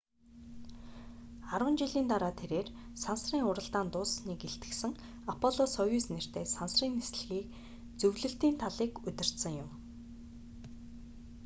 арван 1.53 1.75
жилийн 1.81 2.07
дараа 2.11 2.33
тэрээр 2.39 2.67
сансрын 3.03 3.47
уралдаан 3.49 3.87
дууссаныг 3.93 4.39
илтгэсэн 4.47 4.91
аполло-союз 5.31 6.05
нэртэй 6.13 6.45
сансрын 6.55 6.95
нислэгийн 6.97 7.47
зөвлөлтийн 7.99 8.55
талыг 8.61 8.91
удирдсан 9.07 9.53
юм 9.63 9.69